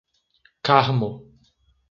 [0.65, 1.11] Carmo